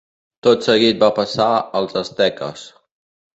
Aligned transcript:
Tot 0.45 0.63
seguit 0.67 1.03
va 1.03 1.09
passar 1.19 1.47
als 1.81 1.99
asteques. 2.03 2.65